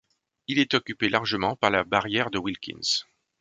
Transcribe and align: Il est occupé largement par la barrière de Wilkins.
Il 0.47 0.57
est 0.57 0.73
occupé 0.73 1.09
largement 1.09 1.55
par 1.55 1.69
la 1.69 1.83
barrière 1.83 2.31
de 2.31 2.39
Wilkins. 2.39 3.03